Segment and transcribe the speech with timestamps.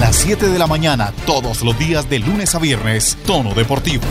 [0.00, 4.04] las 7 de la mañana, todos los días de lunes a viernes, Tono Deportivo.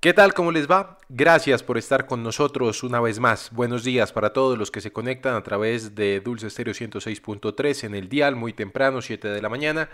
[0.00, 0.34] ¿Qué tal?
[0.34, 0.98] ¿Cómo les va?
[1.08, 3.50] Gracias por estar con nosotros una vez más.
[3.52, 7.94] Buenos días para todos los que se conectan a través de Dulce Estéreo 106.3 en
[7.94, 9.88] el dial muy temprano, 7 de la mañana,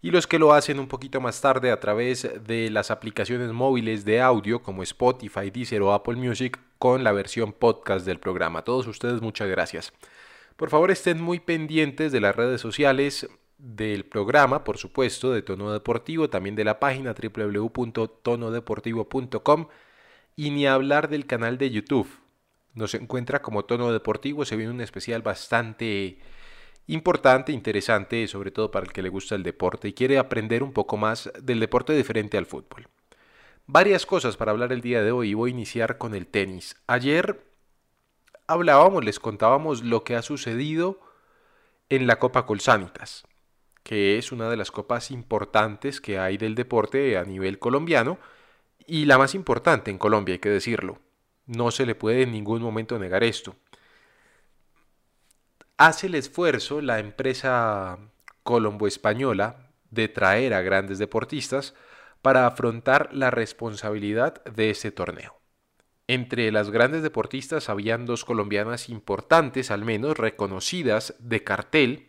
[0.00, 4.06] y los que lo hacen un poquito más tarde a través de las aplicaciones móviles
[4.06, 8.60] de audio como Spotify, Deezer o Apple Music con la versión podcast del programa.
[8.60, 9.92] A todos ustedes muchas gracias.
[10.60, 15.72] Por favor estén muy pendientes de las redes sociales del programa, por supuesto, de Tono
[15.72, 19.68] Deportivo, también de la página www.tonodeportivo.com
[20.36, 22.10] y ni hablar del canal de YouTube.
[22.74, 26.18] Nos encuentra como Tono Deportivo, se viene un especial bastante
[26.88, 30.74] importante, interesante, sobre todo para el que le gusta el deporte y quiere aprender un
[30.74, 32.86] poco más del deporte diferente al fútbol.
[33.66, 36.76] Varias cosas para hablar el día de hoy voy a iniciar con el tenis.
[36.86, 37.48] Ayer
[38.50, 41.00] hablábamos, les contábamos lo que ha sucedido
[41.88, 43.24] en la Copa Colsanitas
[43.82, 48.18] que es una de las copas importantes que hay del deporte a nivel colombiano
[48.86, 50.98] y la más importante en Colombia, hay que decirlo.
[51.46, 53.56] No se le puede en ningún momento negar esto.
[55.76, 57.98] Hace el esfuerzo la empresa
[58.42, 61.74] colombo-española de traer a grandes deportistas
[62.22, 65.39] para afrontar la responsabilidad de este torneo.
[66.12, 72.08] Entre las grandes deportistas habían dos colombianas importantes, al menos reconocidas de cartel,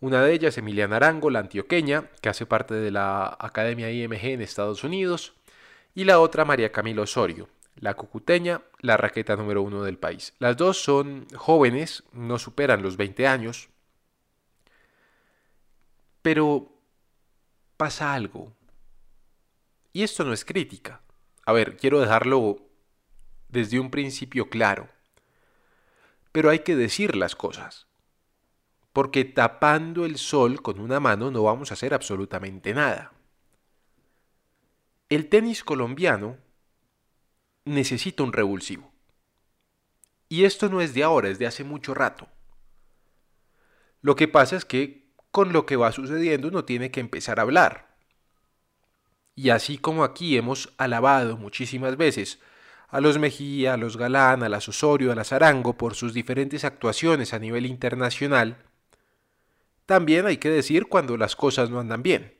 [0.00, 4.40] una de ellas, Emiliana Arango, la antioqueña, que hace parte de la Academia IMG en
[4.40, 5.34] Estados Unidos,
[5.94, 10.34] y la otra, María Camila Osorio, la cucuteña, la raqueta número uno del país.
[10.40, 13.68] Las dos son jóvenes, no superan los 20 años,
[16.22, 16.72] pero
[17.76, 18.52] pasa algo.
[19.92, 21.02] Y esto no es crítica.
[21.44, 22.65] A ver, quiero dejarlo
[23.56, 24.88] desde un principio claro.
[26.32, 27.86] Pero hay que decir las cosas
[28.96, 33.12] porque tapando el sol con una mano no vamos a hacer absolutamente nada.
[35.10, 36.38] El tenis colombiano
[37.66, 38.90] necesita un revulsivo.
[40.30, 42.26] Y esto no es de ahora, es de hace mucho rato.
[44.00, 47.42] Lo que pasa es que con lo que va sucediendo uno tiene que empezar a
[47.42, 47.98] hablar.
[49.34, 52.40] Y así como aquí hemos alabado muchísimas veces
[52.88, 56.64] a los Mejía, a los Galán, a las Osorio, a las Arango por sus diferentes
[56.64, 58.58] actuaciones a nivel internacional,
[59.86, 62.36] también hay que decir cuando las cosas no andan bien.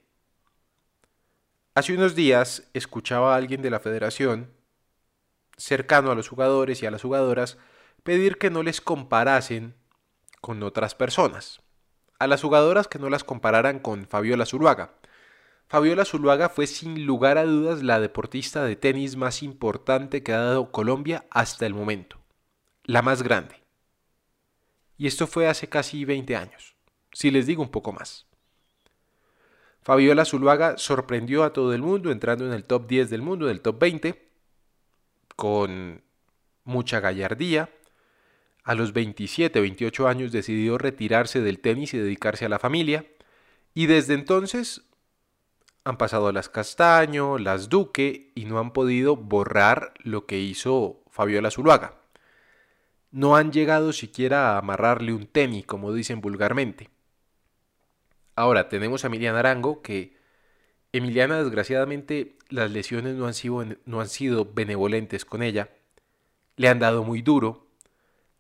[1.74, 4.50] Hace unos días escuchaba a alguien de la federación,
[5.56, 7.58] cercano a los jugadores y a las jugadoras,
[8.02, 9.74] pedir que no les comparasen
[10.40, 11.60] con otras personas.
[12.18, 14.94] A las jugadoras que no las compararan con Fabiola Zuluaga.
[15.68, 20.38] Fabiola Zuluaga fue sin lugar a dudas la deportista de tenis más importante que ha
[20.38, 22.18] dado Colombia hasta el momento.
[22.84, 23.56] La más grande.
[24.96, 26.76] Y esto fue hace casi 20 años
[27.16, 28.26] si les digo un poco más.
[29.80, 33.52] Fabiola Zuluaga sorprendió a todo el mundo entrando en el top 10 del mundo, en
[33.52, 34.30] el top 20,
[35.34, 36.02] con
[36.64, 37.70] mucha gallardía.
[38.64, 43.06] A los 27, 28 años decidió retirarse del tenis y dedicarse a la familia.
[43.72, 44.82] Y desde entonces
[45.86, 51.52] han pasado las Castaño, las Duque y no han podido borrar lo que hizo Fabiola
[51.52, 51.94] Zuluaga.
[53.12, 56.90] No han llegado siquiera a amarrarle un tenis, como dicen vulgarmente.
[58.34, 60.16] Ahora tenemos a Emiliana Arango, que
[60.90, 65.70] Emiliana desgraciadamente las lesiones no han, sido, no han sido benevolentes con ella.
[66.56, 67.68] Le han dado muy duro.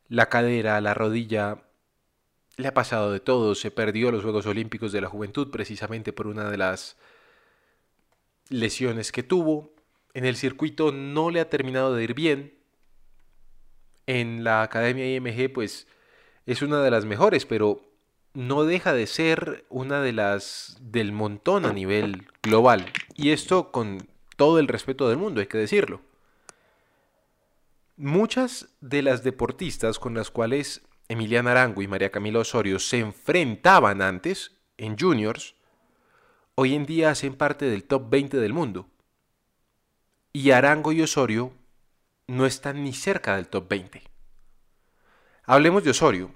[0.08, 1.62] La cadera, la rodilla,
[2.56, 3.54] le ha pasado de todo.
[3.54, 6.96] Se perdió los Juegos Olímpicos de la Juventud precisamente por una de las
[8.48, 9.74] lesiones que tuvo.
[10.14, 12.54] En el circuito no le ha terminado de ir bien.
[14.06, 15.86] En la Academia IMG pues
[16.46, 17.82] es una de las mejores, pero
[18.34, 22.92] no deja de ser una de las del montón a nivel global.
[23.14, 26.00] Y esto con todo el respeto del mundo, hay que decirlo.
[27.96, 34.02] Muchas de las deportistas con las cuales Emiliana Arango y María Camila Osorio se enfrentaban
[34.02, 35.55] antes en juniors,
[36.56, 38.88] hoy en día hacen parte del top 20 del mundo.
[40.32, 41.52] Y Arango y Osorio
[42.26, 44.02] no están ni cerca del top 20.
[45.44, 46.30] Hablemos de Osorio.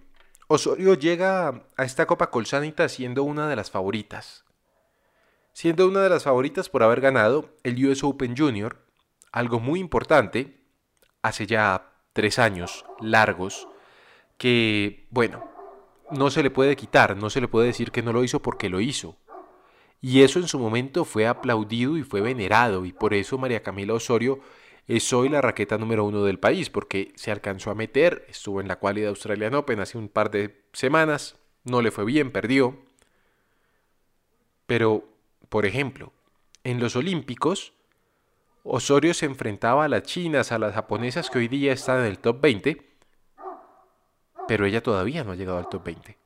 [0.46, 4.44] Osorio llega a esta Copa Colsanita siendo una de las favoritas.
[5.52, 8.84] Siendo una de las favoritas por haber ganado el US Open Junior,
[9.32, 10.60] algo muy importante,
[11.22, 13.68] hace ya tres años largos,
[14.36, 15.50] que, bueno,
[16.10, 18.68] no se le puede quitar, no se le puede decir que no lo hizo porque
[18.68, 19.16] lo hizo.
[20.00, 23.94] Y eso en su momento fue aplaudido y fue venerado, y por eso María Camila
[23.94, 24.40] Osorio
[24.86, 28.68] es hoy la raqueta número uno del país porque se alcanzó a meter, estuvo en
[28.68, 32.78] la cualidad Australian Open hace un par de semanas, no le fue bien, perdió.
[34.66, 35.04] Pero,
[35.48, 36.12] por ejemplo,
[36.64, 37.72] en los Olímpicos,
[38.62, 42.18] Osorio se enfrentaba a las chinas, a las japonesas que hoy día están en el
[42.18, 42.90] top 20,
[44.48, 46.18] pero ella todavía no ha llegado al top 20.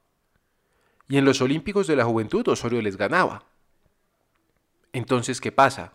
[1.09, 3.45] Y en los Olímpicos de la Juventud Osorio les ganaba.
[4.95, 5.93] Entonces, ¿qué pasa?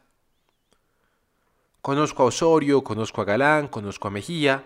[1.81, 4.65] Conozco a Osorio, conozco a Galán, conozco a Mejía,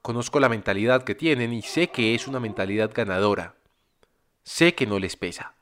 [0.00, 3.54] conozco la mentalidad que tienen y sé que es una mentalidad ganadora.
[4.42, 5.52] Sé que no les pesa.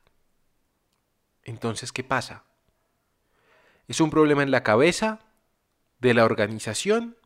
[1.43, 2.45] Entonces, ¿qué pasa?
[3.89, 5.19] ¿Es un problema en la cabeza
[5.99, 7.17] de la organización?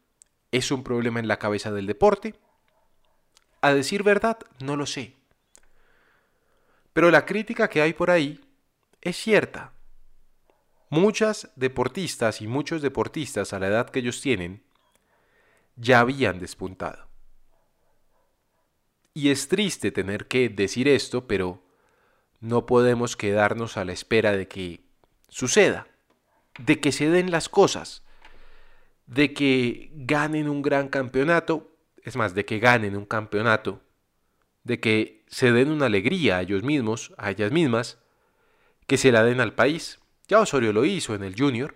[0.51, 2.37] ¿Es un problema en la cabeza del deporte?
[3.61, 5.15] A decir verdad, no lo sé.
[6.95, 8.41] Pero la crítica que hay por ahí
[9.03, 9.74] es cierta.
[10.95, 14.63] Muchas deportistas y muchos deportistas a la edad que ellos tienen
[15.75, 17.09] ya habían despuntado.
[19.13, 21.65] Y es triste tener que decir esto, pero
[22.39, 24.85] no podemos quedarnos a la espera de que
[25.29, 25.89] suceda,
[26.61, 28.05] de que se den las cosas,
[29.09, 33.83] de que ganen un gran campeonato, es más, de que ganen un campeonato,
[34.63, 37.99] de que se den una alegría a ellos mismos, a ellas mismas,
[38.87, 39.99] que se la den al país.
[40.29, 41.75] Ya Osorio lo hizo en el Junior,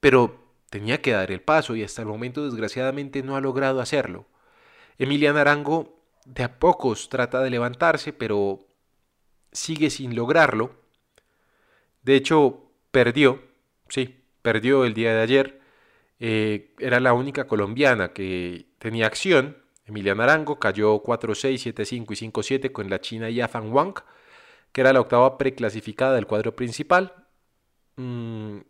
[0.00, 4.26] pero tenía que dar el paso y hasta el momento desgraciadamente no ha logrado hacerlo.
[4.98, 8.60] Emiliano Arango de a pocos trata de levantarse, pero
[9.50, 10.74] sigue sin lograrlo.
[12.02, 13.42] De hecho, perdió,
[13.88, 15.60] sí, perdió el día de ayer.
[16.20, 19.58] Eh, era la única colombiana que tenía acción.
[19.84, 23.94] Emiliano Arango cayó 4-6, 7-5 y 5-7 con la china Yafan Wang,
[24.72, 27.21] que era la octava preclasificada del cuadro principal.
[27.96, 28.60] Mm,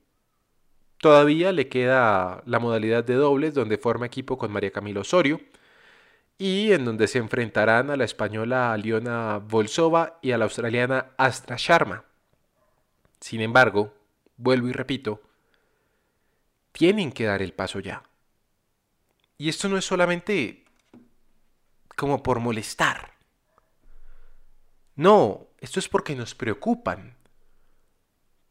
[1.02, 5.40] Todavía le queda la modalidad de dobles donde forma equipo con María Camilo Osorio
[6.38, 11.56] y en donde se enfrentarán a la española Aliona Volsova y a la australiana Astra
[11.58, 12.04] Sharma.
[13.18, 13.92] Sin embargo,
[14.36, 15.20] vuelvo y repito,
[16.70, 18.04] tienen que dar el paso ya.
[19.38, 20.64] Y esto no es solamente
[21.96, 23.14] como por molestar.
[24.94, 27.16] No, esto es porque nos preocupan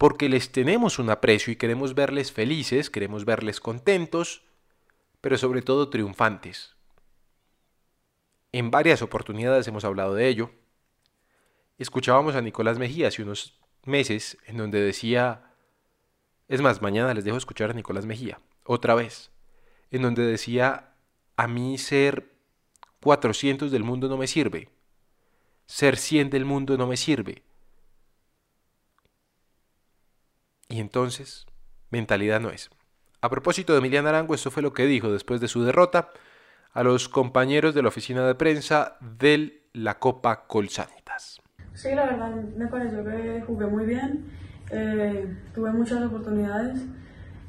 [0.01, 4.42] porque les tenemos un aprecio y queremos verles felices, queremos verles contentos,
[5.21, 6.75] pero sobre todo triunfantes.
[8.51, 10.50] En varias oportunidades hemos hablado de ello.
[11.77, 15.53] Escuchábamos a Nicolás Mejía hace unos meses en donde decía,
[16.48, 19.30] es más, mañana les dejo escuchar a Nicolás Mejía, otra vez,
[19.92, 20.95] en donde decía,
[21.38, 22.33] a mí ser
[23.03, 24.69] 400 del mundo no me sirve,
[25.68, 27.44] ser 100 del mundo no me sirve,
[30.72, 31.46] Y entonces,
[31.90, 32.70] mentalidad no es.
[33.20, 36.10] A propósito de Emiliano Arango, esto fue lo que dijo después de su derrota
[36.72, 41.42] a los compañeros de la oficina de prensa de la Copa Colsanitas.
[41.74, 44.26] Sí, la verdad me pareció que jugué muy bien,
[44.72, 46.80] eh, tuve muchas oportunidades,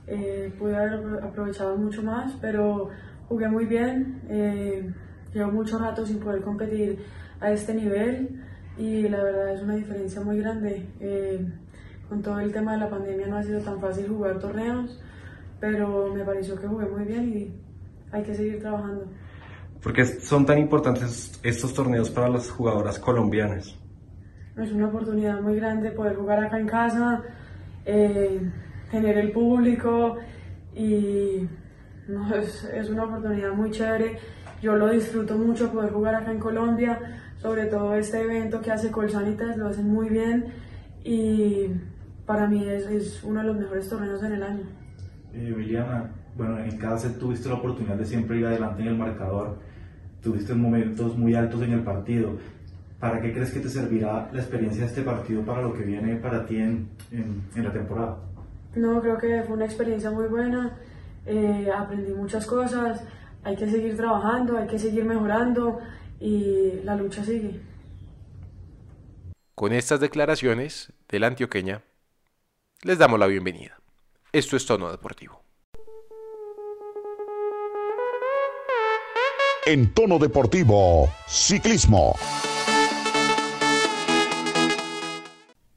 [0.08, 2.90] eh, pude haber aprovechado mucho más, pero
[3.28, 4.92] jugué muy bien, eh,
[5.32, 7.04] llevo mucho rato sin poder competir
[7.40, 8.42] a este nivel
[8.76, 10.88] y la verdad es una diferencia muy grande
[12.12, 15.00] con todo el tema de la pandemia no ha sido tan fácil jugar torneos,
[15.58, 17.50] pero me pareció que jugué muy bien y
[18.14, 19.06] hay que seguir trabajando.
[19.82, 23.74] ¿Por qué son tan importantes estos torneos para las jugadoras colombianas?
[24.58, 27.22] Es una oportunidad muy grande poder jugar acá en casa,
[27.86, 28.42] eh,
[28.90, 30.18] tener el público
[30.74, 31.48] y
[32.36, 34.18] es, es, una oportunidad muy chévere.
[34.60, 38.90] Yo lo disfruto mucho poder jugar acá en Colombia, sobre todo este evento que hace
[38.90, 40.52] Colsanitas, lo hacen muy bien
[41.04, 41.68] y
[42.26, 44.64] para mí es, es, uno de los mejores torneos en el año.
[45.34, 48.96] Eh, Emiliana, bueno, en cada set tuviste la oportunidad de siempre ir adelante en el
[48.96, 49.58] marcador,
[50.22, 52.38] tuviste momentos muy altos en el partido.
[53.00, 56.16] ¿Para qué crees que te servirá la experiencia de este partido para lo que viene
[56.16, 58.18] para ti en, en, la temporada?
[58.76, 60.78] No, creo que fue una experiencia muy buena,
[61.26, 63.02] eh, aprendí muchas cosas,
[63.42, 65.80] hay que seguir trabajando, hay que seguir mejorando
[66.20, 67.60] y la lucha sigue.
[69.56, 71.82] Con estas declaraciones de la antioqueña,
[72.82, 73.80] les damos la bienvenida.
[74.32, 75.40] Esto es Tono Deportivo.
[79.66, 82.16] En Tono Deportivo, Ciclismo.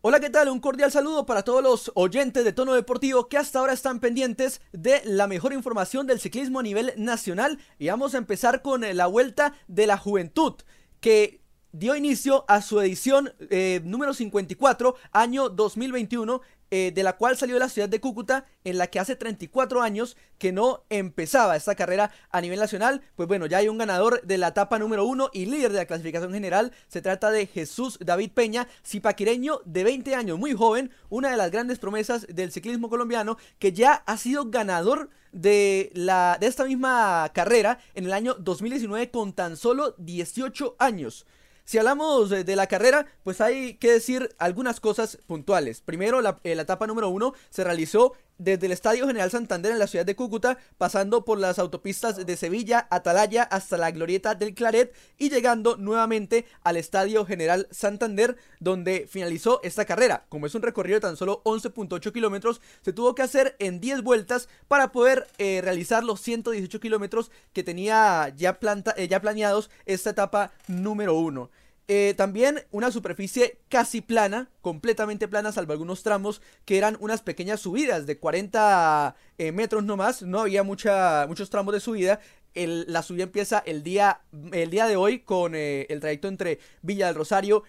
[0.02, 0.50] Hola, ¿qué tal?
[0.50, 4.62] Un cordial saludo para todos los oyentes de Tono Deportivo que hasta ahora están pendientes
[4.72, 7.60] de la mejor información del ciclismo a nivel nacional.
[7.78, 10.56] Y vamos a empezar con eh, la vuelta de la juventud,
[11.00, 16.42] que dio inicio a su edición eh, número 54, año 2021,
[16.78, 19.82] eh, de la cual salió de la ciudad de Cúcuta, en la que hace 34
[19.82, 23.02] años que no empezaba esta carrera a nivel nacional.
[23.16, 25.86] Pues bueno, ya hay un ganador de la etapa número uno y líder de la
[25.86, 26.74] clasificación general.
[26.90, 31.50] Se trata de Jesús David Peña, zipaquireño de 20 años, muy joven, una de las
[31.50, 37.32] grandes promesas del ciclismo colombiano, que ya ha sido ganador de, la, de esta misma
[37.34, 41.26] carrera en el año 2019 con tan solo 18 años.
[41.66, 45.82] Si hablamos de, la carrera, pues hay que decir algunas cosas puntuales.
[45.82, 49.88] Primero, la, eh, etapa número uno se realizó desde el Estadio General Santander en la
[49.88, 54.94] ciudad de Cúcuta, pasando por las autopistas de Sevilla, Atalaya, hasta la glorieta del Claret
[55.18, 60.26] y llegando nuevamente al Estadio General Santander, donde finalizó esta carrera.
[60.30, 64.02] Como es un recorrido de tan solo 11.8 kilómetros, se tuvo que hacer en 10
[64.02, 69.70] vueltas para poder eh, realizar los 118 kilómetros que tenía ya, planta, eh, ya planeados
[69.86, 71.50] esta etapa número 1.
[71.88, 77.60] Eh, también una superficie casi plana, completamente plana, salvo algunos tramos que eran unas pequeñas
[77.60, 80.24] subidas de 40 eh, metros nomás.
[80.24, 82.20] No había mucha, muchos tramos de subida.
[82.56, 87.08] la subida empieza el día, el día de hoy con eh, el trayecto entre Villa
[87.08, 87.64] del Rosario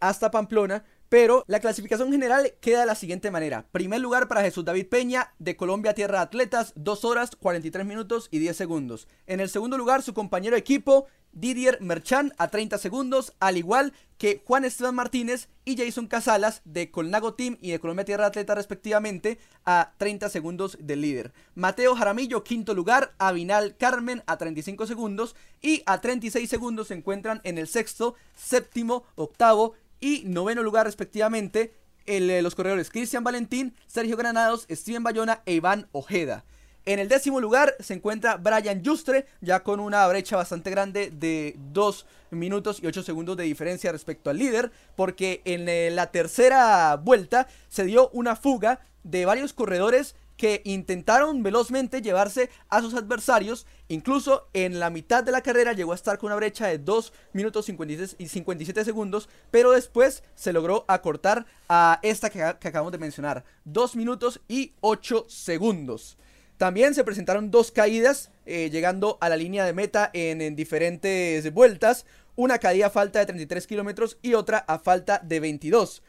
[0.00, 0.84] hasta Pamplona.
[1.08, 3.66] Pero la clasificación general queda de la siguiente manera.
[3.70, 8.40] Primer lugar para Jesús David Peña de Colombia Tierra Atletas, 2 horas 43 minutos y
[8.40, 9.06] 10 segundos.
[9.28, 11.06] En el segundo lugar su compañero equipo
[11.36, 16.90] Didier Merchan a 30 segundos, al igual que Juan Esteban Martínez y Jason Casalas de
[16.90, 21.34] Colnago Team y de Colombia Tierra Atleta respectivamente a 30 segundos del líder.
[21.54, 27.42] Mateo Jaramillo quinto lugar, Avinal Carmen a 35 segundos y a 36 segundos se encuentran
[27.44, 31.74] en el sexto, séptimo, octavo y noveno lugar respectivamente
[32.06, 36.44] eh, los corredores Cristian Valentín, Sergio Granados, Steven Bayona e Iván Ojeda.
[36.88, 41.56] En el décimo lugar se encuentra Brian Justre, ya con una brecha bastante grande de
[41.72, 46.94] 2 minutos y 8 segundos de diferencia respecto al líder, porque en eh, la tercera
[46.94, 53.66] vuelta se dio una fuga de varios corredores que intentaron velozmente llevarse a sus adversarios.
[53.88, 57.12] Incluso en la mitad de la carrera llegó a estar con una brecha de 2
[57.32, 62.98] minutos y 57 segundos, pero después se logró acortar a esta que, que acabamos de
[62.98, 66.16] mencionar, 2 minutos y 8 segundos.
[66.56, 72.06] También se presentaron dos caídas eh, llegando a la línea de meta en, diferentes vueltas.
[72.34, 76.02] Una caída a falta de 33 kilómetros y otra a falta de 22.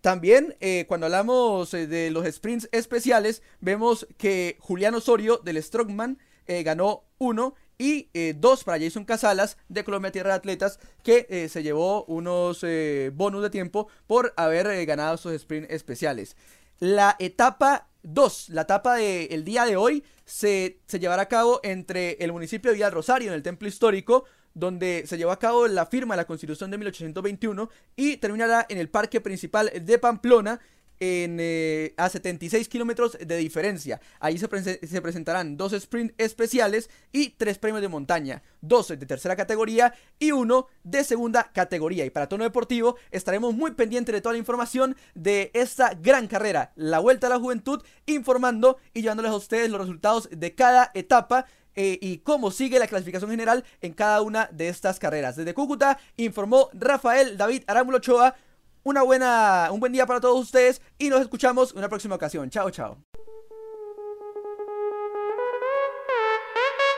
[0.00, 6.18] También eh, cuando hablamos eh, de los sprints especiales, vemos que Julián Osorio del Strongman
[6.64, 12.04] ganó uno y dos para Jason Casalas de Colombia Tierra de Atletas que se llevó
[12.04, 12.66] unos
[13.14, 16.36] bonus de tiempo por haber ganado esos sprints especiales.
[16.82, 22.14] La etapa 2, la etapa del día de hoy se, se, llevará a cabo entre
[22.14, 25.86] el municipio de Villa Rosario, en el templo histórico, donde se llevó a cabo la
[25.86, 30.58] firma de la Constitución de 1821, y terminará en el parque principal de Pamplona,
[31.02, 34.00] en, eh, a 76 kilómetros de diferencia.
[34.20, 34.46] Ahí se,
[34.86, 40.30] se, presentarán dos sprints especiales y tres premios de montaña, dos de tercera categoría y
[40.30, 42.04] uno de segunda categoría.
[42.04, 46.70] Y para tono deportivo estaremos muy pendientes de toda la información de esta gran carrera,
[46.76, 51.46] la Vuelta a la Juventud, informando y llevándoles a ustedes los resultados de cada etapa.
[51.74, 55.36] Eh, y cómo sigue la clasificación general en cada una de estas carreras.
[55.36, 58.36] Desde Cúcuta informó Rafael David Arámbulo Ochoa
[58.84, 62.50] una buena, un buen día para todos ustedes y nos escuchamos en una próxima ocasión.
[62.50, 62.98] Chao, chao.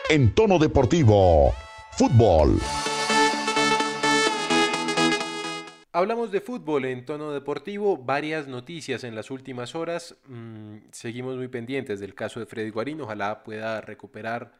[0.08, 1.54] En tono deportivo,
[1.92, 2.58] fútbol.
[5.92, 10.16] Hablamos de fútbol en tono deportivo, varias noticias en las últimas horas.
[10.26, 13.00] Mm, seguimos muy pendientes del caso de Freddy Guarín.
[13.00, 14.58] Ojalá pueda recuperar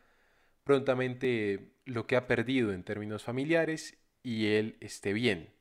[0.63, 5.54] prontamente lo que ha perdido en términos familiares y él esté bien.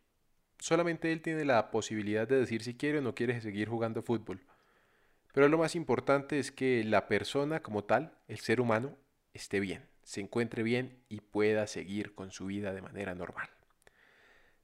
[0.63, 4.39] Solamente él tiene la posibilidad de decir si quiere o no quiere seguir jugando fútbol.
[5.34, 8.96] Pero lo más importante es que la persona como tal, el ser humano,
[9.34, 13.50] esté bien, se encuentre bien y pueda seguir con su vida de manera normal.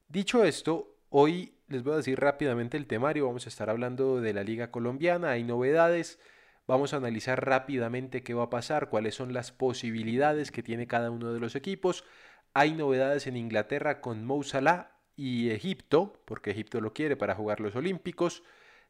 [0.08, 3.28] Dicho esto, hoy les voy a decir rápidamente el temario.
[3.28, 6.18] Vamos a estar hablando de la Liga Colombiana, hay novedades.
[6.66, 11.12] Vamos a analizar rápidamente qué va a pasar, cuáles son las posibilidades que tiene cada
[11.12, 12.06] uno de los equipos.
[12.54, 17.60] Hay novedades en Inglaterra con Mo Salah y Egipto, porque Egipto lo quiere para jugar
[17.60, 18.42] los Olímpicos.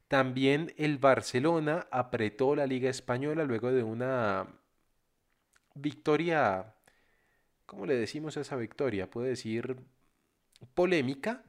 [0.07, 4.45] También el Barcelona apretó la Liga Española luego de una
[5.73, 6.75] victoria,
[7.65, 9.09] ¿cómo le decimos esa victoria?
[9.09, 9.77] Puede decir
[10.75, 11.41] polémica,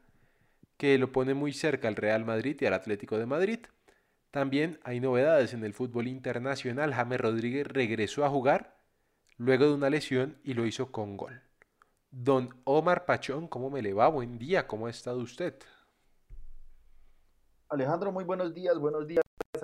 [0.78, 3.58] que lo pone muy cerca al Real Madrid y al Atlético de Madrid.
[4.30, 6.94] También hay novedades en el fútbol internacional.
[6.94, 8.78] James Rodríguez regresó a jugar
[9.36, 11.49] luego de una lesión y lo hizo con gol.
[12.12, 14.08] Don Omar Pachón, ¿cómo me le va?
[14.08, 15.54] Buen día, ¿cómo ha estado usted?
[17.68, 19.22] Alejandro, muy buenos días, buenos días
[19.54, 19.58] a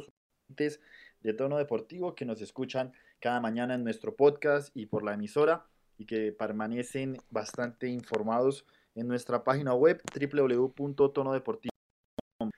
[0.00, 0.80] oyentes
[1.20, 5.68] de Tono Deportivo que nos escuchan cada mañana en nuestro podcast y por la emisora
[5.96, 8.66] y que permanecen bastante informados
[8.96, 12.50] en nuestra página web www.tonodeportivo.com.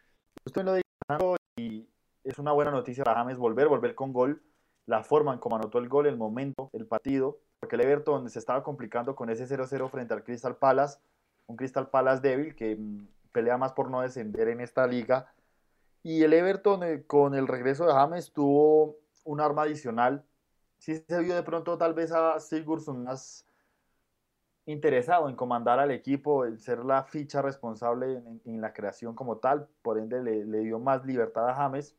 [0.46, 1.86] Usted lo dijo y
[2.24, 4.42] es una buena noticia para James volver, volver con gol,
[4.86, 8.38] la forma en cómo anotó el gol, el momento, el partido, porque el Everton se
[8.38, 10.98] estaba complicando con ese 0-0 frente al Crystal Palace,
[11.46, 15.32] un Crystal Palace débil que mm, pelea más por no descender en esta liga.
[16.02, 20.24] Y el Everton eh, con el regreso de James tuvo un arma adicional.
[20.78, 23.44] Sí se vio de pronto tal vez a Sigurdsson más
[24.66, 29.66] interesado en comandar al equipo, el ser la ficha responsable en, la creación como tal,
[29.82, 31.96] por ende le, dio más libertad a James.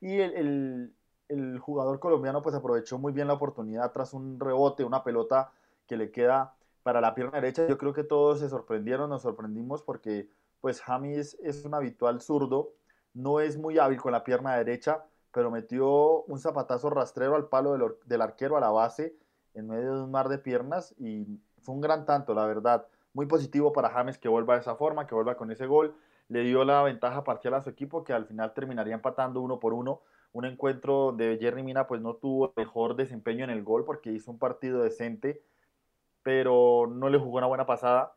[0.00, 0.92] Y el,
[1.60, 5.52] jugador colombiano pues aprovechó muy bien la oportunidad tras un rebote, una pelota
[5.86, 7.66] que le queda para la pierna derecha.
[7.66, 10.28] Yo creo que todos se sorprendieron, nos sorprendimos porque
[10.60, 12.72] pues James es un habitual zurdo,
[13.14, 17.72] no es muy hábil con la pierna derecha, pero metió un zapatazo rastrero al palo
[17.72, 19.16] del, del arquero a la base
[19.54, 21.26] en medio de un mar de piernas y
[21.62, 22.86] fue un gran tanto, la verdad.
[23.12, 25.96] Muy positivo para James que vuelva de esa forma, que vuelva con ese gol.
[26.28, 29.72] Le dio la ventaja parcial a su equipo que al final terminaría empatando uno por
[29.72, 30.02] uno.
[30.36, 34.30] Un encuentro de Jerry Mina pues no tuvo mejor desempeño en el gol porque hizo
[34.30, 35.42] un partido decente,
[36.22, 38.14] pero no le jugó una buena pasada.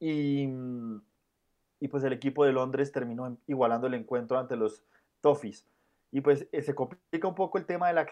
[0.00, 0.48] Y,
[1.80, 4.82] y pues el equipo de Londres terminó igualando el encuentro ante los
[5.20, 5.68] Toffees.
[6.12, 8.06] Y pues eh, se complica un poco el tema de la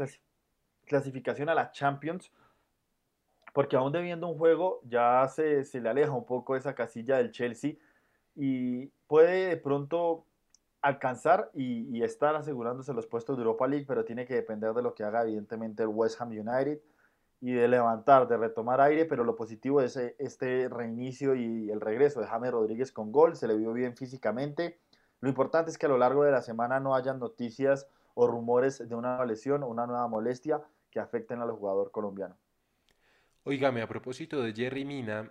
[0.84, 2.30] clasificación a la Champions,
[3.54, 7.32] porque aún debiendo un juego ya se, se le aleja un poco esa casilla del
[7.32, 7.76] Chelsea
[8.34, 10.26] y puede de pronto
[10.86, 14.94] alcanzar y, estar asegurándose los puestos de Europa League, pero tiene que depender de lo
[14.94, 16.80] que haga evidentemente el West Ham United
[17.40, 21.80] y de levantar, de retomar aire, pero lo positivo es eh, este reinicio y el
[21.80, 24.78] regreso de James Rodríguez con gol, se le vio bien físicamente.
[25.20, 28.88] Lo importante es que a lo largo de la semana no hayan noticias o rumores
[28.88, 32.36] de una lesión o una nueva molestia, que afecten al jugador colombiano.
[33.42, 35.30] Óigame, a propósito de Jerry Mina,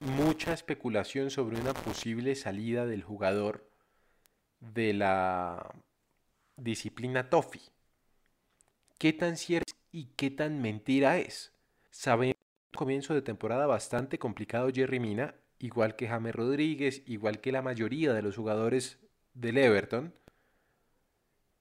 [0.00, 3.67] mucha especulación sobre una posible salida del jugador
[4.60, 5.74] de la
[6.56, 7.60] disciplina TOFI.
[8.98, 11.52] ¿Qué tan cierto y qué tan mentira es?
[11.90, 12.36] Sabemos
[12.74, 18.12] comienzo de temporada bastante complicado Jerry Mina, igual que James Rodríguez, igual que la mayoría
[18.12, 18.98] de los jugadores
[19.34, 20.14] del Everton,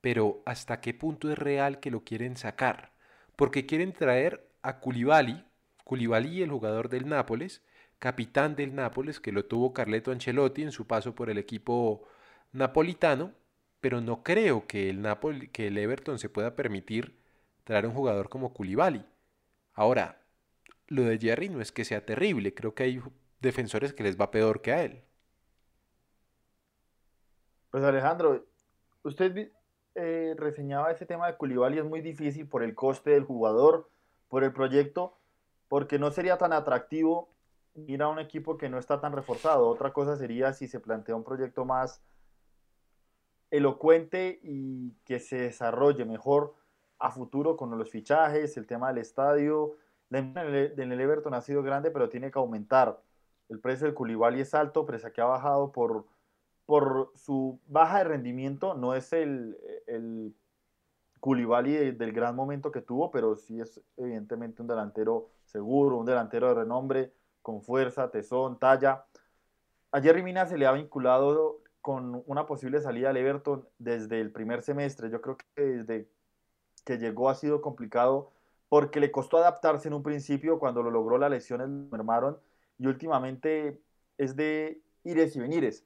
[0.02, 2.94] pero ¿hasta qué punto es real que lo quieren sacar?
[3.36, 5.44] Porque quieren traer a Culibali,
[5.84, 7.64] Culibali el jugador del Nápoles,
[8.00, 12.08] capitán del Nápoles, que lo tuvo Carleto Ancelotti en su paso por el equipo
[12.52, 13.34] napolitano,
[13.80, 17.18] pero no creo que el, Napoli, que el Everton se pueda permitir
[17.64, 19.06] traer un jugador como Culibali.
[19.74, 20.22] Ahora,
[20.88, 23.02] lo de Jerry no es que sea terrible, creo que hay
[23.42, 25.04] defensores que les va peor que a él.
[27.70, 28.46] Pues Alejandro,
[29.04, 29.52] usted
[29.96, 33.90] eh, reseñaba ese tema de Koulibaly es muy difícil por el coste del jugador,
[34.30, 35.18] por el proyecto,
[35.68, 37.30] porque no sería tan atractivo
[37.76, 39.68] ir a un equipo que no está tan reforzado.
[39.68, 42.02] Otra cosa sería si se plantea un proyecto más
[43.52, 46.56] elocuente y que se desarrolle mejor
[47.00, 49.78] a futuro con los fichajes, el tema del estadio.
[50.10, 53.02] La del Everton ha sido grande, pero tiene que aumentar.
[53.50, 56.06] El precio del Koulibaly es alto, pero que ha bajado por
[56.68, 59.58] por su baja de rendimiento, no es el,
[59.88, 60.36] el
[61.98, 66.56] del gran momento que tuvo, pero sí es evidentemente un delantero seguro, un delantero de
[66.56, 69.06] renombre, con fuerza, tesón, talla.
[69.92, 74.34] A Jerry Mina se le ha vinculado con una posible salida al Everton desde el
[74.34, 75.10] primer semestre.
[75.10, 76.10] Yo creo que desde
[76.84, 78.34] que llegó ha sido complicado
[78.68, 82.38] porque le costó adaptarse en un principio, cuando lo logró las lesiones lo mermaron
[82.78, 83.80] y últimamente
[84.18, 85.86] es de ires y venires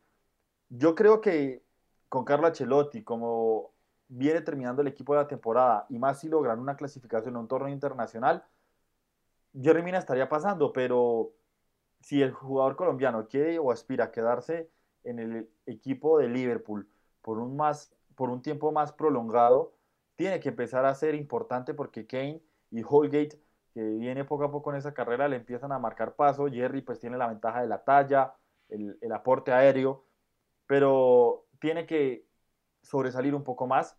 [0.69, 1.63] yo creo que
[2.09, 3.75] con Carlo Ancelotti, como
[4.07, 7.47] viene terminando el equipo de la temporada, y más si logran una clasificación en un
[7.47, 8.43] torneo internacional,
[9.53, 11.31] Jerry estaría pasando, pero
[11.99, 14.71] si el jugador colombiano quiere o aspira a quedarse
[15.03, 16.87] en el equipo de Liverpool
[17.21, 19.73] por un, más, por un tiempo más prolongado,
[20.15, 23.41] tiene que empezar a ser importante porque Kane y Holgate,
[23.73, 26.47] que viene poco a poco en esa carrera, le empiezan a marcar paso.
[26.47, 28.35] Jerry pues tiene la ventaja de la talla,
[28.69, 30.05] el, el aporte aéreo,
[30.67, 32.25] pero tiene que
[32.81, 33.97] sobresalir un poco más.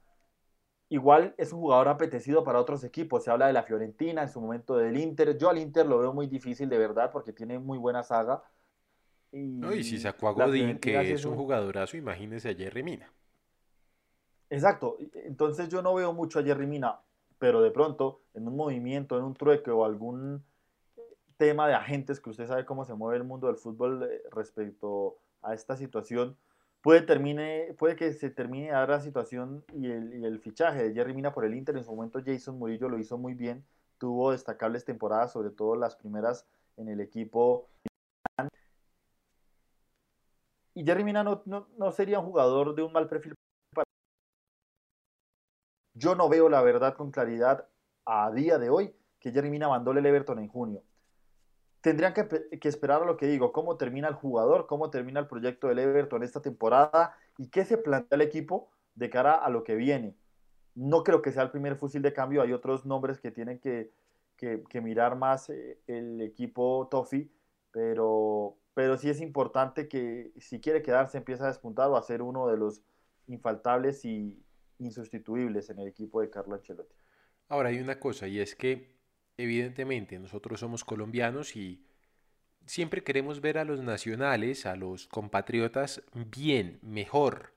[0.88, 3.24] Igual es un jugador apetecido para otros equipos.
[3.24, 5.38] Se habla de la Fiorentina, en su momento del Inter.
[5.38, 8.42] Yo al Inter lo veo muy difícil de verdad porque tiene muy buena saga.
[9.32, 13.10] Y, no, y si sacó a Godín, que es un jugadorazo, imagínese a Jerry Mina.
[14.50, 14.98] Exacto.
[15.14, 17.00] Entonces yo no veo mucho a Jerry Mina,
[17.38, 20.44] pero de pronto en un movimiento, en un trueque o algún
[21.38, 25.16] tema de agentes, que usted sabe cómo se mueve el mundo del fútbol eh, respecto
[25.40, 26.36] a esta situación,
[26.82, 30.84] puede, termine, puede que se termine de dar la situación y el, y el fichaje
[30.84, 31.76] de Jerry Mina por el Inter.
[31.76, 33.64] En su momento Jason Murillo lo hizo muy bien,
[33.96, 37.68] tuvo destacables temporadas, sobre todo las primeras en el equipo.
[40.74, 43.34] Y Jerry Mina no, no, no sería un jugador de un mal perfil.
[45.94, 47.68] Yo no veo la verdad con claridad
[48.06, 50.82] a día de hoy que Jerry Mina abandone el Everton en junio.
[51.80, 52.26] Tendrían que,
[52.58, 55.80] que, esperar a lo que digo, cómo termina el jugador, cómo termina el proyecto del
[55.80, 60.16] Everton esta temporada y qué se plantea el equipo de cara a lo que viene.
[60.74, 63.92] No creo que sea el primer fusil de cambio, hay otros nombres que tienen que,
[64.36, 67.30] que, que mirar más eh, el equipo Toffee,
[67.72, 72.22] pero, pero sí es importante que si quiere quedarse empieza a despuntar o a ser
[72.22, 72.82] uno de los
[73.26, 74.42] infaltables y
[74.78, 76.96] insustituibles en el equipo de Carlo Ancelotti.
[77.48, 78.96] Ahora hay una cosa y es que
[79.36, 81.86] evidentemente nosotros somos colombianos y
[82.66, 87.52] siempre queremos ver a los nacionales, a los compatriotas bien, mejor.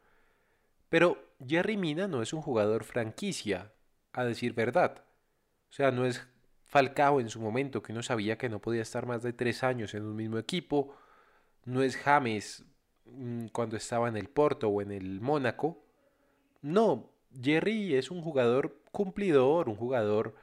[0.89, 3.71] Pero Jerry Mina no es un jugador franquicia,
[4.13, 5.03] a decir verdad.
[5.69, 6.25] O sea, no es
[6.63, 9.93] Falcao en su momento, que uno sabía que no podía estar más de tres años
[9.93, 10.95] en un mismo equipo.
[11.65, 12.63] No es James
[13.05, 15.83] mm, cuando estaba en el Porto o en el Mónaco.
[16.61, 20.35] No, Jerry es un jugador cumplidor, un jugador,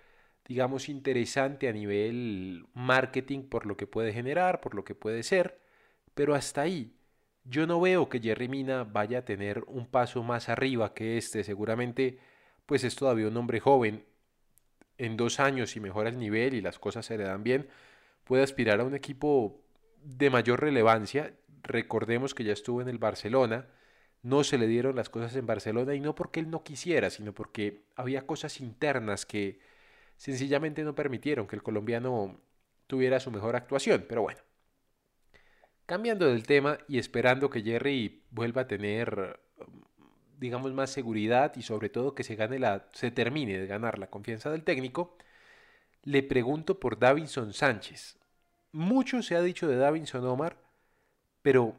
[0.46, 5.58] digamos, interesante a nivel marketing por lo que puede generar, por lo que puede ser,
[6.14, 6.94] pero hasta ahí.
[7.44, 11.44] Yo no veo que Jerry Mina vaya a tener un paso más arriba que este.
[11.44, 12.18] Seguramente,
[12.66, 14.04] pues es todavía un hombre joven.
[14.98, 17.68] En dos años, si mejora el nivel y las cosas se le dan bien,
[18.24, 19.61] puede aspirar a un equipo
[20.04, 21.34] de mayor relevancia.
[21.62, 23.66] Recordemos que ya estuvo en el Barcelona
[24.22, 27.32] no se le dieron las cosas en Barcelona y no porque él no quisiera, sino
[27.32, 29.58] porque había cosas internas que
[30.16, 32.40] sencillamente no permitieron que el colombiano
[32.86, 34.06] tuviera su mejor actuación.
[34.08, 34.40] Pero bueno,
[35.86, 39.40] cambiando del tema y esperando que Jerry vuelva a tener,
[40.38, 44.08] digamos, más seguridad y sobre todo que se gane la, se termine de ganar la
[44.08, 45.16] confianza del técnico,
[46.04, 48.18] le pregunto por Davinson Sánchez.
[48.72, 50.56] Mucho se ha dicho de Davinson Omar,
[51.42, 51.74] pero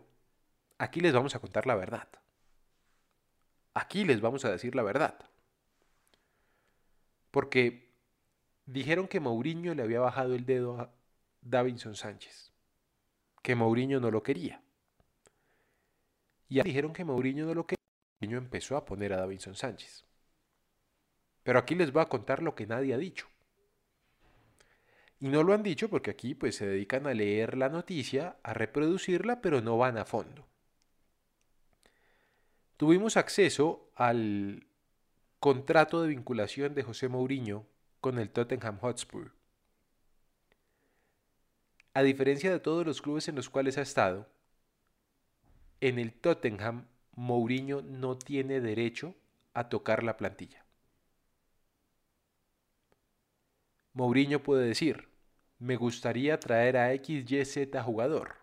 [0.78, 2.08] aquí les vamos a contar la verdad.
[3.74, 5.18] Aquí les vamos a decir la verdad.
[7.32, 7.90] Porque
[8.68, 10.92] dijeron que Mourinho le había bajado el dedo a
[11.42, 12.52] Davinson Sánchez.
[13.42, 14.62] Que Mourinho no lo quería.
[16.48, 17.84] Y dijeron que Mourinho no lo quería.
[18.22, 20.06] Mourinho empezó a poner a Davinson Sánchez.
[21.42, 23.28] Pero aquí les voy a contar lo que nadie ha dicho.
[25.24, 28.54] Y no lo han dicho porque aquí pues se dedican a leer la noticia, a
[28.54, 30.46] reproducirla, pero no van a fondo
[32.84, 34.68] tuvimos acceso al
[35.40, 37.66] contrato de vinculación de José Mourinho
[38.02, 39.32] con el Tottenham Hotspur.
[41.94, 44.28] A diferencia de todos los clubes en los cuales ha estado,
[45.80, 49.16] en el Tottenham Mourinho no tiene derecho
[49.54, 50.66] a tocar la plantilla.
[53.94, 55.08] Mourinho puede decir,
[55.64, 58.36] me gustaría traer a XYZ jugador.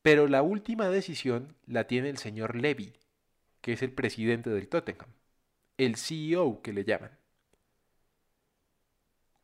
[0.00, 2.94] Pero la última decisión la tiene el señor Levy,
[3.60, 5.10] que es el presidente del Tottenham,
[5.76, 7.18] el CEO que le llaman.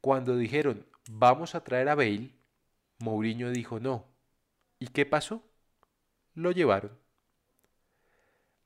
[0.01, 2.31] Cuando dijeron, vamos a traer a Bale,
[2.99, 4.07] Mourinho dijo no.
[4.79, 5.45] ¿Y qué pasó?
[6.33, 6.99] Lo llevaron.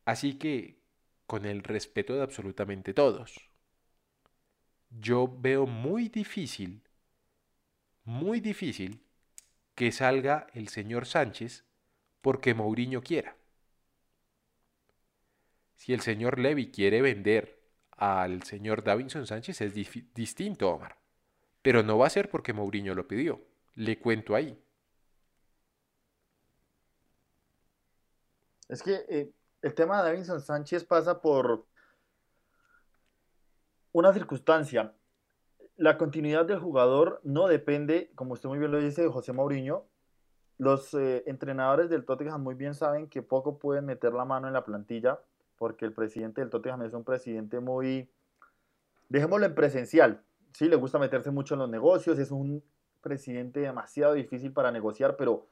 [0.05, 0.79] Así que,
[1.27, 3.51] con el respeto de absolutamente todos,
[4.91, 6.85] yo veo muy difícil,
[8.11, 9.07] muy difícil
[9.77, 11.65] que salga el señor Sánchez
[12.21, 13.37] porque Mourinho quiera.
[15.77, 19.75] Si el señor Levy quiere vender al señor Davinson Sánchez es
[20.13, 20.99] distinto, Omar.
[21.63, 23.47] Pero no va a ser porque Mourinho lo pidió.
[23.75, 24.61] Le cuento ahí.
[28.69, 31.67] Es que eh, el tema de Davinson Sánchez pasa por
[33.93, 34.95] una circunstancia.
[35.81, 39.87] La continuidad del jugador no depende, como usted muy bien lo dice, de José Mourinho,
[40.59, 44.53] los eh, entrenadores del Tottenham muy bien saben que poco pueden meter la mano en
[44.53, 45.21] la plantilla
[45.57, 48.11] porque el presidente del Tottenham es un presidente muy,
[49.09, 52.63] dejémoslo en presencial, sí, le gusta meterse mucho en los negocios, es un
[53.01, 55.49] presidente demasiado difícil para negociar, pero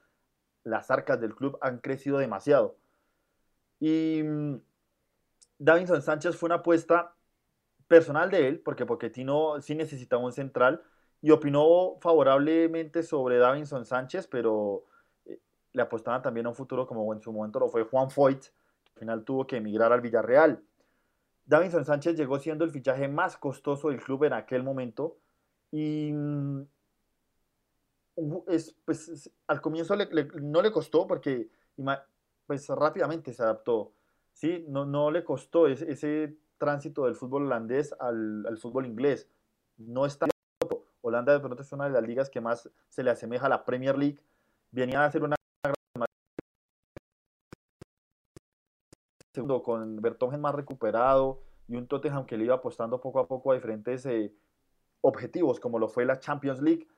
[0.63, 2.77] las arcas del club han crecido demasiado.
[3.81, 4.57] Y mm,
[5.59, 7.15] Davinson Sánchez fue una apuesta
[7.89, 10.83] personal de él, porque Pochettino sí necesitaba un central,
[11.21, 14.85] y opinó favorablemente sobre Davinson Sánchez, pero
[15.73, 18.43] le apostaban también a un futuro como en su momento lo fue Juan Foyt,
[18.85, 20.63] que al final tuvo que emigrar al Villarreal.
[21.45, 25.17] Davinson Sánchez llegó siendo el fichaje más costoso del club en aquel momento
[25.71, 26.63] y mm,
[28.49, 31.49] es, pues, al comienzo no le costó porque
[32.47, 33.93] pues rápidamente se adaptó,
[34.33, 34.65] ¿sí?
[34.69, 39.29] No, no le costó ese, ese tránsito del fútbol holandés al, fútbol inglés.
[39.77, 40.27] No está
[41.01, 43.65] Holanda de pronto es una de las ligas que más se le asemeja a la
[43.65, 44.21] Premier League.
[44.71, 45.37] Venía a hacer una
[49.33, 53.53] segundo con Bertongen más recuperado y un Tottenham que le iba apostando poco a poco
[53.53, 54.35] a diferentes eh,
[55.01, 56.89] objetivos, como lo fue la Champions League.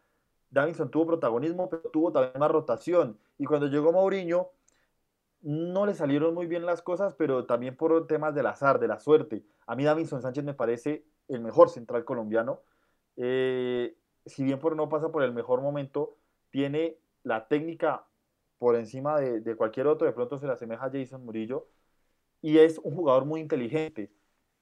[0.49, 3.19] Davinson tuvo protagonismo, pero tuvo también más rotación.
[3.37, 4.51] Y cuando llegó Mourinho,
[5.43, 8.99] no le salieron muy bien las cosas, pero también por temas del azar, de la
[8.99, 9.45] suerte.
[9.67, 12.61] A mí Davinson Sánchez me parece el mejor central colombiano.
[13.17, 16.17] Eh, si bien por no pasa por el mejor momento,
[16.51, 18.07] tiene la técnica
[18.59, 21.69] por encima de, de, cualquier otro, de pronto se le asemeja a Jason Murillo,
[22.43, 24.13] y es un jugador muy inteligente,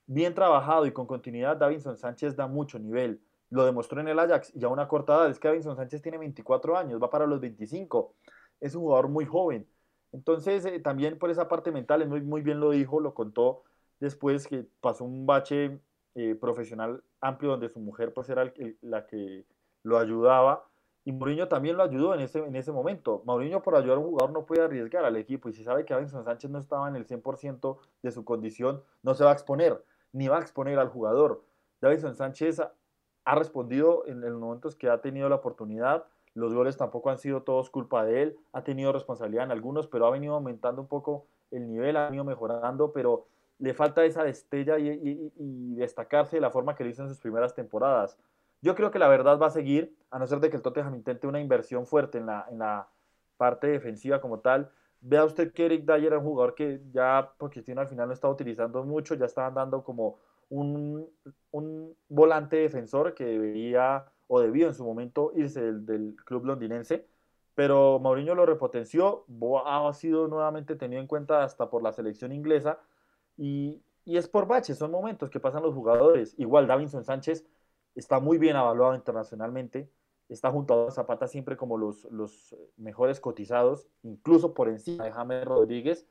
[0.07, 4.53] bien trabajado y con continuidad, Davinson Sánchez da mucho nivel, lo demostró en el Ajax,
[4.55, 8.15] ya una corta es que Davinson Sánchez tiene 24 años, va para los 25,
[8.61, 9.67] es un jugador muy joven,
[10.13, 13.63] entonces eh, también por esa parte mental, muy, muy bien lo dijo, lo contó
[14.01, 15.81] después que pasó un bache
[16.15, 19.45] eh, profesional amplio donde su mujer pues era el, la que
[19.83, 20.69] lo ayudaba
[21.09, 23.23] y Mourinho también lo ayudó en ese, en ese momento.
[23.25, 25.95] Mourinho por ayudar a un jugador no puede arriesgar al equipo y si sabe que
[25.95, 29.83] Davinson Sánchez no estaba en el 100% de su condición, no se va a exponer,
[30.13, 31.43] ni va a exponer al jugador.
[31.81, 37.11] Davinson Sánchez ha, respondido en los momentos que ha tenido la oportunidad, los goles tampoco
[37.11, 40.83] han sido todos culpa de él, ha tenido responsabilidad en algunos, pero ha venido aumentando
[40.83, 43.27] un poco el nivel, ha venido mejorando, pero
[43.59, 45.31] le falta esa destella y,
[45.75, 48.19] destacarse de la forma que lo hizo en sus primeras temporadas.
[48.61, 50.95] Yo creo que la verdad va a seguir, a no ser de que el Tottenham
[50.95, 52.89] intente una inversión fuerte en la, en la
[53.37, 54.71] parte defensiva como tal.
[55.01, 58.33] Vea usted que Eric Dyer era un jugador que ya Pochettino al final no estaba
[58.33, 60.19] utilizando mucho, ya estaban dando como
[60.51, 61.09] un,
[61.53, 67.07] un volante defensor que debería o debió en su momento irse del, club londinense,
[67.55, 69.25] pero Mourinho lo repotenció,
[69.67, 72.79] ha sido nuevamente tenido en cuenta hasta por la selección inglesa
[73.37, 76.35] y, y es por baches, son momentos que pasan los jugadores.
[76.39, 77.45] Igual Davinson Sánchez
[77.95, 79.91] está muy bien evaluado internacionalmente,
[80.29, 85.45] está junto a Zapata siempre como los, los mejores cotizados, incluso por encima de James
[85.45, 86.07] Rodríguez.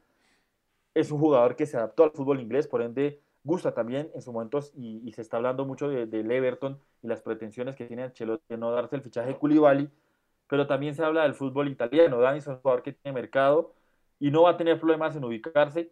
[0.94, 4.34] Es un jugador que se adaptó al fútbol inglés, por ende gusta también en su
[4.34, 8.04] momento y, y se está hablando mucho del de Everton y las pretensiones que tiene
[8.04, 9.90] Ancelotti de no darse el fichaje de Koulibaly,
[10.48, 12.20] pero también se habla del fútbol italiano.
[12.20, 13.74] Dani es un jugador que tiene mercado
[14.20, 15.92] y no va a tener problemas en ubicarse,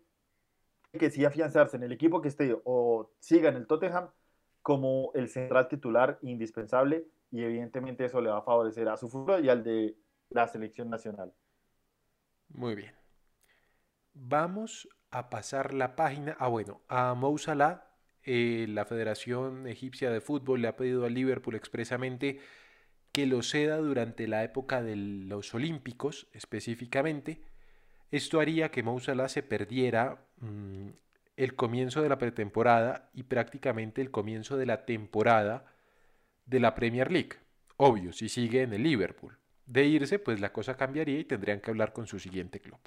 [0.91, 4.09] que sí afianzarse en el equipo que esté o siga en el Tottenham
[4.61, 9.39] como el central titular indispensable y evidentemente eso le va a favorecer a su futuro
[9.39, 9.95] y al de
[10.29, 11.33] la selección nacional.
[12.49, 12.93] Muy bien.
[14.13, 16.35] Vamos a pasar la página.
[16.39, 17.87] Ah, bueno, a Mou Salah,
[18.23, 22.41] eh, la Federación Egipcia de Fútbol le ha pedido al Liverpool expresamente
[23.13, 27.39] que lo ceda durante la época de los Olímpicos, específicamente.
[28.11, 30.89] Esto haría que Mou Salah se perdiera mmm,
[31.37, 35.65] el comienzo de la pretemporada y prácticamente el comienzo de la temporada
[36.45, 37.37] de la Premier League.
[37.77, 39.37] Obvio, si sigue en el Liverpool.
[39.65, 42.79] De irse, pues la cosa cambiaría y tendrían que hablar con su siguiente club.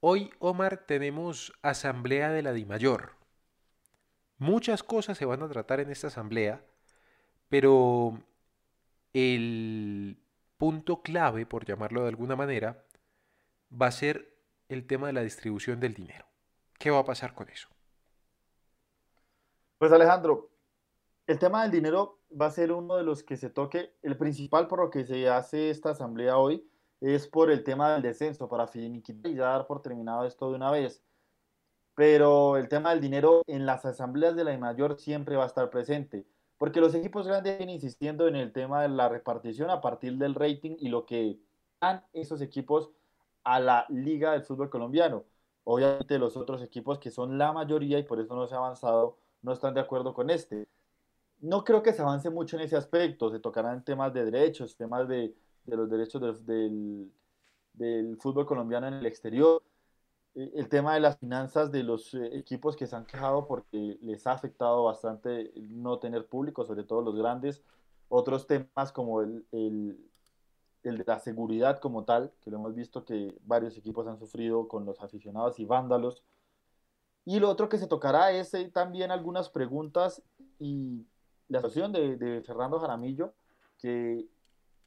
[0.00, 3.16] Hoy, Omar, tenemos asamblea de la DIMAYOR.
[4.38, 6.64] Muchas cosas se van a tratar en esta asamblea,
[7.48, 8.16] pero
[9.12, 10.16] el
[10.56, 12.84] punto clave, por llamarlo de alguna manera,
[13.70, 14.32] va a ser
[14.68, 16.26] el tema de la distribución del dinero.
[16.78, 17.68] ¿Qué va a pasar con eso?
[19.78, 20.52] Pues Alejandro,
[21.26, 23.96] el tema del dinero va a ser uno de los que se toque.
[24.02, 28.02] El principal por lo que se hace esta asamblea hoy es por el tema del
[28.02, 31.02] descenso, para finiquitar y dar por terminado esto de una vez.
[31.94, 35.70] Pero el tema del dinero en las asambleas de la mayor siempre va a estar
[35.70, 40.16] presente, porque los equipos grandes vienen insistiendo en el tema de la repartición a partir
[40.18, 41.38] del rating y lo que
[41.80, 42.90] dan esos equipos
[43.44, 45.24] a la liga del fútbol colombiano.
[45.64, 49.18] Obviamente los otros equipos que son la mayoría y por eso no se ha avanzado
[49.42, 50.66] no están de acuerdo con este.
[51.40, 55.06] No creo que se avance mucho en ese aspecto, se tocarán temas de derechos, temas
[55.08, 55.34] de,
[55.68, 57.10] de los derechos del,
[57.74, 59.62] del, fútbol colombiano en el exterior,
[60.34, 64.32] el tema de las finanzas de los equipos que se han quejado porque les ha
[64.32, 67.62] afectado bastante no tener público, sobre todo los grandes,
[68.08, 69.98] otros temas como el, el,
[70.84, 74.68] el de la seguridad como tal, que lo hemos visto que varios equipos han sufrido
[74.68, 76.22] con los aficionados y vándalos.
[77.24, 80.22] Y lo otro que se tocará es eh, también algunas preguntas
[80.58, 81.04] y
[81.48, 83.34] la situación de, de, Fernando Jaramillo,
[83.78, 84.26] que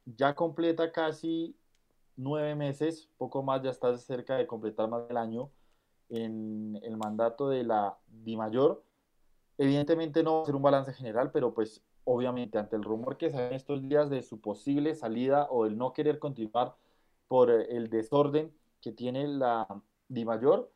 [0.04, 1.56] ya completa casi
[2.16, 5.50] nueve meses, poco más, ya está cerca de completar más del año
[6.08, 8.82] en el mandato de la DIMAYOR.
[9.58, 13.30] Evidentemente no va a ser un balance general, pero pues obviamente ante el rumor que
[13.30, 16.74] sale estos días de su posible salida o el no querer continuar
[17.28, 19.66] por el desorden que tiene la
[20.08, 20.70] Di Mayor.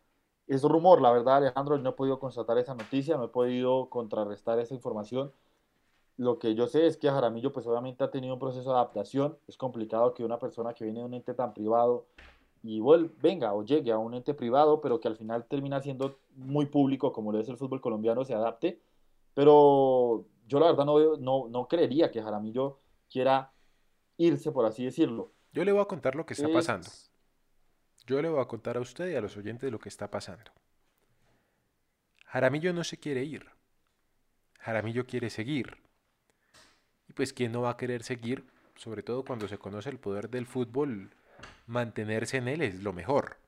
[0.46, 4.58] Es rumor, la verdad, Alejandro, no he podido constatar esa noticia, no he podido contrarrestar
[4.60, 5.32] esa información.
[6.18, 9.36] Lo que yo sé es que Jaramillo, pues obviamente ha tenido un proceso de adaptación.
[9.46, 12.06] Es complicado que una persona que viene de un ente tan privado
[12.62, 12.80] y
[13.20, 17.12] venga o llegue a un ente privado, pero que al final termina siendo muy público,
[17.12, 18.80] como lo es el fútbol colombiano, se adapte.
[19.34, 22.78] Pero yo la verdad no, veo, no, no creería que Jaramillo
[23.10, 23.52] quiera
[24.16, 25.32] irse, por así decirlo.
[25.52, 26.88] Yo le voy a contar lo que está pasando.
[28.06, 30.50] Yo le voy a contar a usted y a los oyentes lo que está pasando.
[32.24, 33.46] Jaramillo no se quiere ir.
[34.60, 35.85] Jaramillo quiere seguir.
[37.16, 38.44] Pues, ¿quién no va a querer seguir?
[38.74, 41.14] Sobre todo cuando se conoce el poder del fútbol,
[41.66, 43.38] mantenerse en él es lo mejor.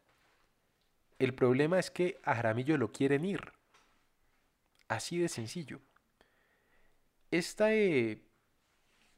[1.18, 3.52] El problema es que a Jaramillo lo quieren ir.
[4.88, 5.80] Así de sencillo.
[7.30, 8.22] Este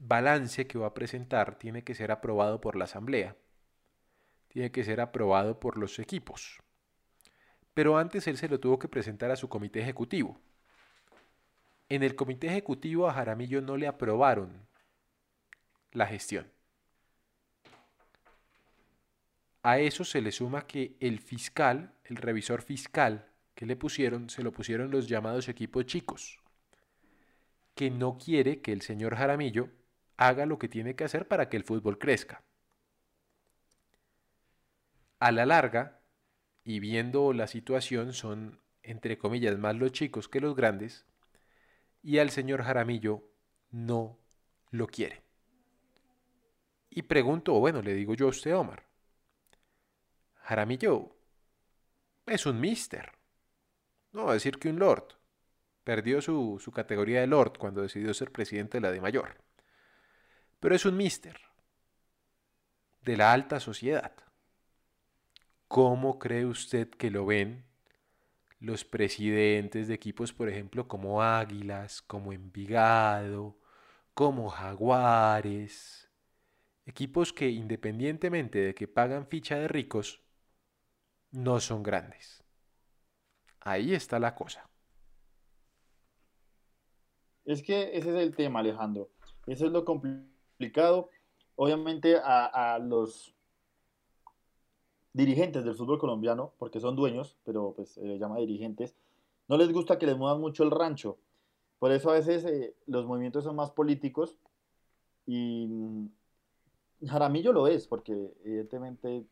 [0.00, 3.36] balance que va a presentar tiene que ser aprobado por la Asamblea.
[4.48, 6.58] Tiene que ser aprobado por los equipos.
[7.72, 10.40] Pero antes él se lo tuvo que presentar a su comité ejecutivo.
[11.90, 14.68] En el comité ejecutivo a Jaramillo no le aprobaron
[15.90, 16.48] la gestión.
[19.64, 24.44] A eso se le suma que el fiscal, el revisor fiscal que le pusieron, se
[24.44, 26.38] lo pusieron los llamados equipos chicos,
[27.74, 29.68] que no quiere que el señor Jaramillo
[30.16, 32.44] haga lo que tiene que hacer para que el fútbol crezca.
[35.18, 36.00] A la larga,
[36.62, 41.09] y viendo la situación, son, entre comillas, más los chicos que los grandes,
[42.02, 43.22] y al señor Jaramillo
[43.70, 44.18] no
[44.70, 45.22] lo quiere.
[46.88, 48.84] Y pregunto, o bueno, le digo yo a usted, Omar,
[50.42, 51.16] Jaramillo
[52.26, 53.12] es un mister,
[54.12, 55.16] no va a decir que un lord.
[55.84, 59.42] Perdió su, su categoría de lord cuando decidió ser presidente de la de mayor.
[60.60, 61.40] Pero es un mister
[63.02, 64.12] de la alta sociedad.
[65.68, 67.64] ¿Cómo cree usted que lo ven
[68.60, 73.58] los presidentes de equipos, por ejemplo, como Águilas, como Envigado,
[74.14, 76.10] como Jaguares,
[76.84, 80.22] equipos que independientemente de que pagan ficha de ricos,
[81.30, 82.44] no son grandes.
[83.60, 84.68] Ahí está la cosa.
[87.44, 89.10] Es que ese es el tema, Alejandro.
[89.46, 91.10] Eso es lo complicado.
[91.56, 93.34] Obviamente a, a los
[95.12, 98.94] dirigentes del fútbol colombiano, porque son dueños, pero pues se llama dirigentes,
[99.48, 101.18] no les gusta que les muevan mucho el rancho.
[101.78, 104.38] Por eso a veces eh, los movimientos son más políticos
[105.26, 106.08] y mm,
[107.06, 108.12] Jaramillo lo es, porque
[108.44, 109.24] evidentemente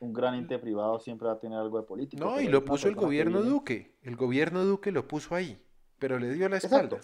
[0.00, 2.24] un gran ente privado siempre va a tener algo de político.
[2.24, 3.94] No, y lo puso el gobierno Duque.
[4.02, 5.58] El gobierno Duque lo puso ahí,
[5.98, 7.00] pero le dio la espalda.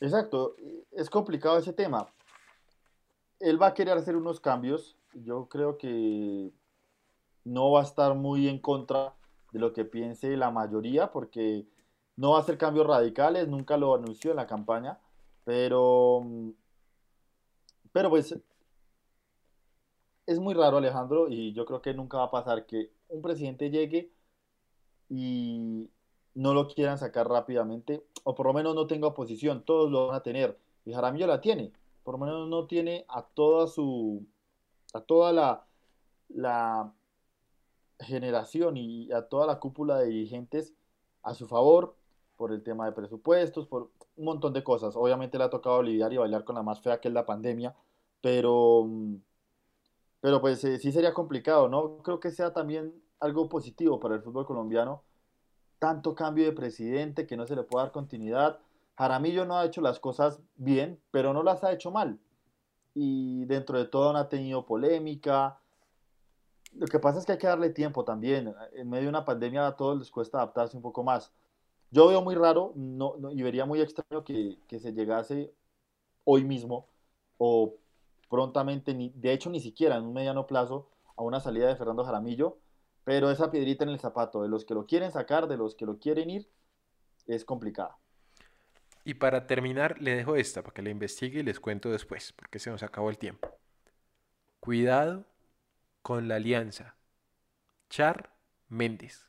[0.00, 0.56] Exacto.
[0.90, 2.08] Es complicado ese tema.
[3.38, 4.96] Él va a querer hacer unos cambios.
[5.14, 6.50] Yo creo que
[7.44, 9.14] no va a estar muy en contra
[9.52, 11.66] de lo que piense la mayoría, porque
[12.16, 14.98] no va a hacer cambios radicales, nunca lo anunció en la campaña,
[15.44, 16.22] pero,
[17.92, 18.34] pero pues
[20.26, 23.70] es muy raro Alejandro y yo creo que nunca va a pasar que un presidente
[23.70, 24.10] llegue
[25.08, 25.88] y
[26.34, 30.16] no lo quieran sacar rápidamente, o por lo menos no tenga oposición, todos lo van
[30.16, 34.24] a tener, y Jaramillo la tiene, por lo menos no tiene a toda su,
[34.94, 35.66] a toda la,
[36.30, 36.92] la
[38.00, 40.74] generación y a toda la cúpula de dirigentes
[41.22, 41.96] a su favor
[42.36, 44.96] por el tema de presupuestos, por un montón de cosas.
[44.96, 47.74] Obviamente le ha tocado lidiar y bailar con la más fea que es la pandemia,
[48.20, 48.88] pero,
[50.20, 51.98] pero pues eh, sí sería complicado, ¿no?
[51.98, 55.04] Creo que sea también algo positivo para el fútbol colombiano.
[55.78, 58.60] Tanto cambio de presidente que no se le puede dar continuidad.
[58.96, 62.18] Jaramillo no ha hecho las cosas bien, pero no las ha hecho mal.
[62.94, 65.61] Y dentro de todo no ha tenido polémica,
[66.74, 68.54] lo que pasa es que hay que darle tiempo también.
[68.72, 71.32] En medio de una pandemia a todos les cuesta adaptarse un poco más.
[71.90, 75.52] Yo veo muy raro no, y vería muy extraño que, se llegase
[76.24, 76.88] hoy mismo
[77.36, 77.74] o
[78.30, 82.04] prontamente, ni, de hecho ni siquiera en un mediano plazo, a una salida de Fernando
[82.04, 82.58] Jaramillo,
[83.04, 85.84] pero esa piedrita en el zapato de los que lo quieren sacar, de los que
[85.84, 86.48] lo quieren ir,
[87.26, 87.98] es complicada.
[89.04, 92.58] Y para terminar, le dejo esta para que la investigue y les cuento después, porque
[92.58, 93.50] se nos acabó el tiempo.
[94.60, 95.26] Cuidado
[96.02, 96.96] con la alianza.
[97.88, 98.30] Char
[98.68, 99.28] Méndez.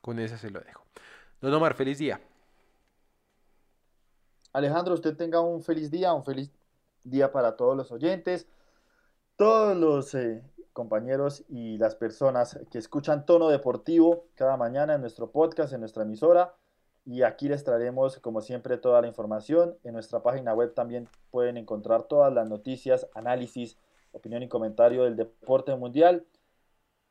[0.00, 0.84] Con esa se lo dejo.
[1.40, 2.20] Don Omar, feliz día.
[4.52, 6.50] Alejandro, usted tenga un feliz día, un feliz
[7.02, 8.46] día para todos los oyentes,
[9.36, 15.30] todos los eh, compañeros y las personas que escuchan Tono Deportivo cada mañana en nuestro
[15.30, 16.54] podcast, en nuestra emisora.
[17.06, 19.76] Y aquí les traeremos, como siempre, toda la información.
[19.84, 23.76] En nuestra página web también pueden encontrar todas las noticias, análisis,
[24.14, 26.24] opinión y comentario del deporte mundial.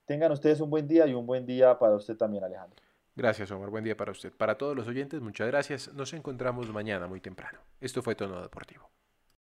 [0.06, 2.82] Tengan ustedes un buen día y un buen día para usted también, Alejandro.
[3.16, 3.70] Gracias, Omar.
[3.70, 4.34] Buen día para usted.
[4.34, 5.94] Para todos los oyentes, muchas gracias.
[5.94, 7.60] Nos encontramos mañana muy temprano.
[7.80, 8.90] Esto fue Tono Deportivo.